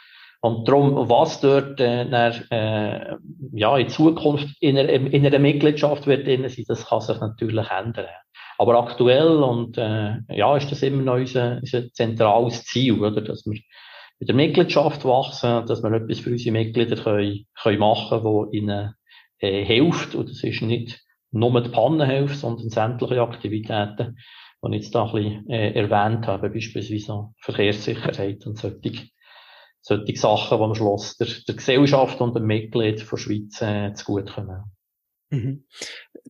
[0.41, 3.15] Und darum, was dort äh, dann, äh,
[3.53, 7.67] ja, in Zukunft in einer, in einer Mitgliedschaft wird drin sein, das kann sich natürlich
[7.69, 8.07] ändern.
[8.57, 13.21] Aber aktuell und äh, ja, ist das immer noch unser, unser zentrales Ziel, oder?
[13.21, 13.59] dass wir
[14.19, 18.53] mit der Mitgliedschaft wachsen, dass wir etwas für unsere Mitglieder können, können machen können, das
[18.53, 18.93] ihnen
[19.39, 20.15] äh, hilft.
[20.15, 24.17] Und das ist nicht nur die Pannenhilfe, sondern sämtliche Aktivitäten,
[24.63, 29.09] die ich jetzt da ein bisschen äh, erwähnt habe, beispielsweise Verkehrssicherheit und solche
[29.85, 34.63] solche Sachen, die am Schluss der, der Gesellschaft und dem Mitglied von Schweiz äh, zugutekommen.
[35.29, 35.65] Mhm.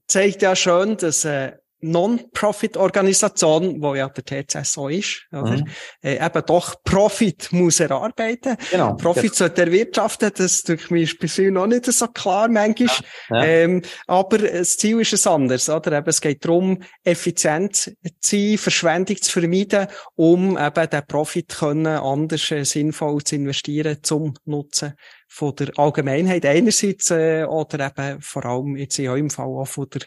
[0.07, 5.57] Zeigt ja schon, dass äh, Non-Profit-Organisation, wo ja der TCS so ist, oder?
[5.57, 5.67] Mhm.
[6.01, 8.57] Äh, eben doch Profit muss erarbeiten.
[8.71, 8.95] Genau.
[8.95, 9.33] Profit ja.
[9.33, 12.89] sollte erwirtschaften, das durch mich ist bei noch nicht so klar manchmal.
[13.29, 13.35] Ja.
[13.35, 13.45] Ja.
[13.45, 15.97] Ähm, aber das Ziel ist es anders, oder?
[15.97, 21.87] Eben, es geht darum, effizient zu sein, Verschwendung zu vermeiden, um eben den Profit können
[21.87, 24.93] anders äh, sinnvoll zu investieren zum Nutzen
[25.27, 29.89] von der Allgemeinheit einerseits äh, oder eben vor allem jetzt in eurem Fall auch von
[29.89, 30.01] der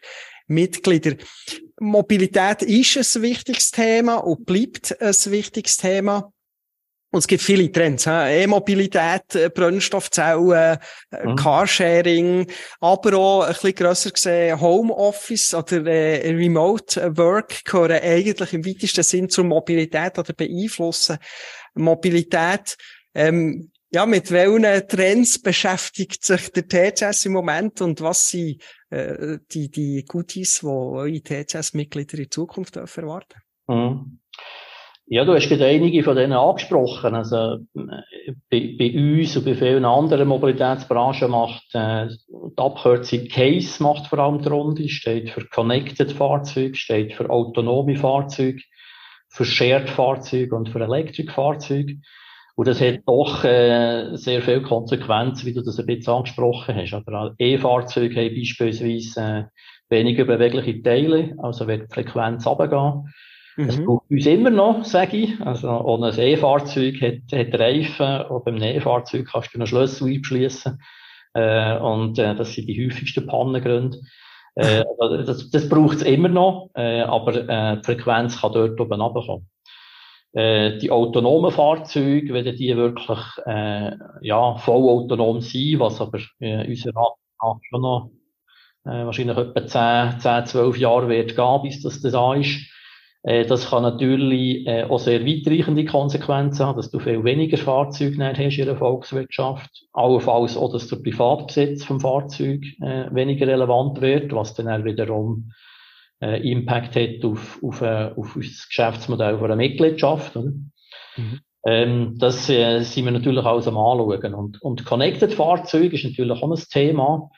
[0.48, 1.16] Mitglieder.
[1.80, 6.32] Mobilität ist ein wichtiges Thema und bleibt ein wichtiges Thema.
[7.10, 8.06] Und es gibt viele Trends.
[8.06, 10.78] E-Mobilität, äh, Brennstoffzellen,
[11.10, 11.36] äh, mhm.
[11.36, 12.46] Carsharing,
[12.80, 19.02] aber auch ein bisschen grösser gesehen Homeoffice oder äh, Remote Work gehören eigentlich im weitesten
[19.02, 21.16] Sinn zur Mobilität oder beeinflussen
[21.74, 22.76] Mobilität.
[23.14, 29.38] Ähm, ja, mit welchen Trends beschäftigt sich der TCS im Moment und was sind äh,
[29.50, 34.20] die, die Goodies, die eure TCS-Mitglieder in Zukunft erwarten mhm.
[35.10, 37.14] Ja, du hast gerade einige von denen angesprochen.
[37.14, 44.08] Also, bei, bei uns und bei vielen anderen Mobilitätsbranchen macht äh, die Abkürzung CASE macht
[44.08, 48.60] vor allem die Runde, steht für Connected Fahrzeuge, steht für autonome Fahrzeuge,
[49.30, 52.00] für Shared Fahrzeuge und für Electric Fahrzeuge.
[52.58, 56.92] Und das hat doch äh, sehr viel Konsequenzen, wie du das ein bisschen angesprochen hast.
[56.92, 59.44] Aber E-Fahrzeuge haben beispielsweise äh,
[59.88, 63.14] weniger bewegliche Teile, also wird die Frequenz runtergehen.
[63.56, 63.66] Mhm.
[63.68, 65.40] Das braucht uns immer noch, sage ich.
[65.40, 70.82] Also, ohne ein E-Fahrzeug hat, hat Reifen, und beim E-Fahrzeug kannst du einen Schlüssel einschliessen.
[71.34, 73.98] Äh, und äh, das sind die häufigsten Pannengründe.
[74.56, 79.00] Äh, das, das braucht es immer noch, äh, aber äh, die Frequenz kann dort oben
[79.00, 79.48] runterkommen.
[80.38, 86.64] Äh, die autonomen Fahrzeuge, wenn die wirklich äh, ja, voll autonom sind, was aber äh,
[86.64, 88.12] unserer Ansicht schon noch
[88.84, 92.56] äh, wahrscheinlich etwa 10, 10, 12 Jahre wird gehen, bis das da ist.
[93.24, 98.24] Äh, das kann natürlich äh, auch sehr weitreichende Konsequenzen haben, dass du viel weniger Fahrzeuge
[98.24, 99.86] hast in der Volkswirtschaft.
[99.92, 105.50] Allenfalls auch, dass der Privatbesitz vom Fahrzeug äh, weniger relevant wird, was dann auch wiederum
[106.20, 110.36] äh, Impact hat auf, auf, äh, auf das Geschäftsmodell von einer Mitgliedschaft.
[110.36, 110.50] Oder?
[111.16, 111.40] Mhm.
[111.66, 114.34] Ähm, das äh, sind wir natürlich alles am Anschauen.
[114.34, 117.30] Und, und Connected Fahrzeuge ist natürlich auch ein Thema.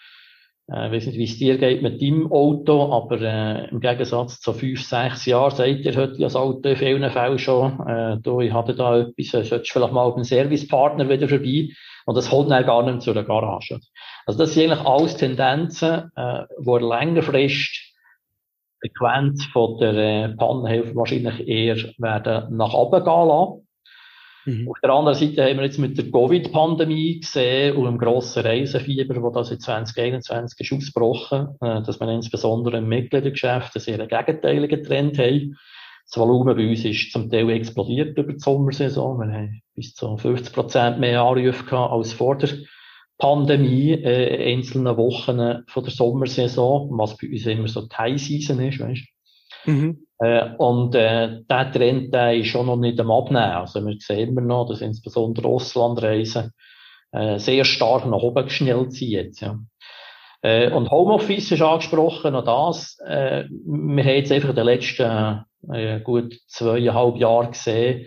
[0.70, 4.40] Äh, ich weiß nicht, wie es dir geht mit deinem Auto, aber äh, im Gegensatz
[4.40, 8.40] zu fünf, sechs Jahren sagt ihr heute das Auto in vielen Fällen schon, äh, du,
[8.40, 11.68] ich hatte da etwas, äh, solltest vielleicht mal auf einen Servicepartner wieder vorbei
[12.06, 13.80] und das kommt dann gar nicht zu der Garage.
[14.26, 17.89] Also das sind eigentlich alles Tendenzen, äh, wo längerfristig
[18.80, 23.66] Frequenz von der äh, Pannenhilfe wahrscheinlich eher werden nach oben gehen lassen.
[24.46, 24.68] Mhm.
[24.68, 29.22] Auf der anderen Seite haben wir jetzt mit der Covid-Pandemie gesehen und dem grossen Reisefieber,
[29.22, 34.82] wo das in 2021 ist ausgebrochen, äh, dass wir insbesondere im Mitgliedergeschäft einen sehr gegenteiligen
[34.82, 35.56] Trend haben.
[36.06, 39.18] Das Volumen bei uns ist zum Teil explodiert über die Sommersaison.
[39.18, 42.48] Wir haben bis zu 50 Prozent mehr Anrufe gehabt als vor der
[43.20, 48.80] Pandemie, äh, einzelnen Wochen von der Sommersaison, was bei uns immer so die High-Season ist,
[48.80, 49.02] weißt
[49.66, 50.06] mhm.
[50.18, 53.52] äh, Und äh, der Trend der ist schon noch nicht am Abnehmen.
[53.52, 56.52] Also wir sehen immer noch, dass insbesondere Russlandreisen
[57.12, 59.40] äh, sehr stark nach oben geschnellt sind jetzt.
[59.40, 59.58] Ja.
[60.42, 62.98] Äh, und Homeoffice ist angesprochen, und das.
[63.06, 68.06] Äh, wir haben jetzt einfach in den letzten äh, gut zweieinhalb Jahren gesehen,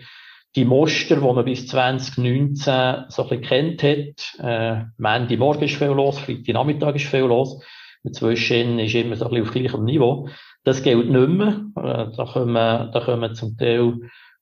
[0.56, 4.38] die Muster, die man bis 2019 so ein bisschen kennt hat.
[4.38, 7.60] Äh, Montag morgen ist viel los, Freitag Nachmittag ist viel los.
[8.04, 10.28] Inzwischen ist immer so ein bisschen auf gleichem Niveau.
[10.62, 11.64] Das gilt nicht mehr.
[11.76, 13.94] Äh, da kommen, da kommen zum Teil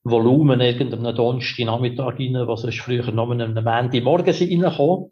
[0.03, 5.11] Volumen irgendeinem Donnerstag Nachmittag rein, was sonst früher noch einem Montag morgen reinkommen.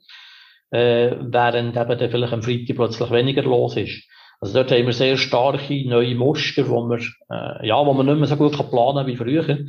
[0.71, 4.07] äh, während eben dann vielleicht am Freitag plötzlich weniger los ist.
[4.39, 6.99] Also dort haben wir sehr starke neue Muster, wo wir,
[7.29, 9.59] äh, ja, wo man nicht mehr so gut planen kann wie früher.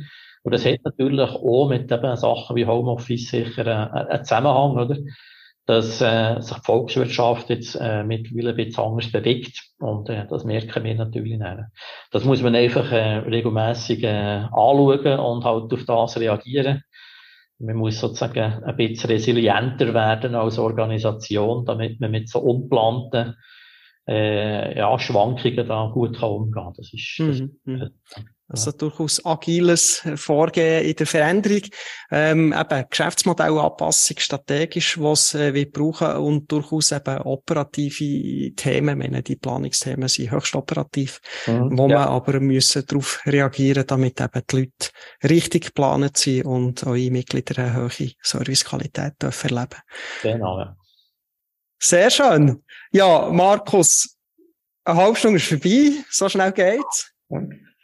[0.43, 4.97] Und das hat natürlich auch mit eben Sachen wie Homeoffice sicher äh, einen Zusammenhang, oder?
[5.65, 9.61] Dass äh, sich die Volkswirtschaft jetzt äh, mittlerweile ein bisschen anders bewegt.
[9.79, 11.57] Und äh, das merken wir natürlich nicht.
[12.11, 16.83] Das muss man einfach äh, regelmäßig äh, anschauen und halt auf das reagieren.
[17.59, 23.35] Man muss sozusagen ein bisschen resilienter werden als Organisation, damit man mit so unplanten
[24.05, 26.73] äh, ja, Schwankungen da gut kann umgehen kann.
[26.75, 27.89] Das ist, das, mhm.
[28.47, 28.53] Mhm.
[28.53, 31.61] Also durchaus agiles Vorgehen in der Veränderung,
[32.11, 39.35] ähm, eben Geschäftsmodellanpassung strategisch, was äh, wir brauchen und durchaus eben operative Themen, meine, die
[39.35, 41.99] Planungsthemen sind höchst operativ, mhm, wo ja.
[41.99, 44.91] man aber müssen darauf reagieren, damit eben die Leute
[45.23, 49.81] richtig geplant sind und eure Mitglieder eine hohe Servicequalität dürfen erleben.
[50.21, 50.75] Genau, ja.
[51.79, 52.63] Sehr schön.
[52.93, 54.17] Ja, Markus,
[54.85, 57.13] eine halbe Stunde ist vorbei, so schnell geht's.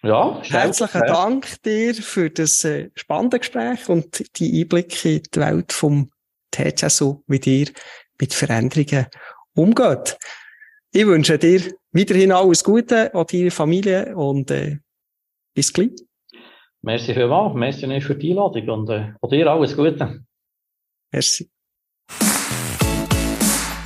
[0.02, 1.08] Ja, herzlichen ja.
[1.08, 6.10] Dank dir für das äh, spannende Gespräch und die Einblicke in die Welt vom
[6.52, 7.68] TCSU, wie dir
[8.20, 9.08] mit Veränderungen
[9.56, 10.18] umgeht.
[10.92, 14.78] Ich wünsche dir weiterhin alles Gute, auch deiner Familie und äh,
[15.54, 15.92] bis gleich.
[16.82, 20.24] Merci vielmals, merci für die Einladung und äh, dir alles Gute.
[21.12, 21.50] Merci.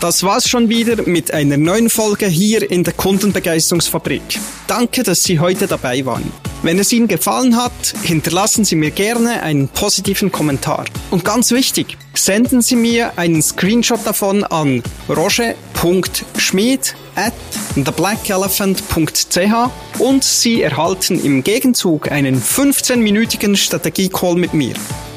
[0.03, 4.37] Das war's schon wieder mit einer neuen Folge hier in der Kundenbegeisterungsfabrik.
[4.67, 6.29] Danke, dass Sie heute dabei waren.
[6.61, 10.83] Wenn es Ihnen gefallen hat, hinterlassen Sie mir gerne einen positiven Kommentar.
[11.09, 17.33] Und ganz wichtig, senden Sie mir einen Screenshot davon an roger.schmied at
[17.75, 24.73] theblackelephant.ch und Sie erhalten im Gegenzug einen 15-minütigen Strategie-Call mit mir.